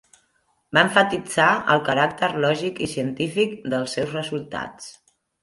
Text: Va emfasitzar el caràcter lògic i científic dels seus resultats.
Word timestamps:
Va 0.77 0.83
emfasitzar 0.85 1.49
el 1.73 1.83
caràcter 1.89 2.31
lògic 2.47 2.81
i 2.87 2.89
científic 2.95 3.55
dels 3.75 3.95
seus 3.99 4.19
resultats. 4.19 4.91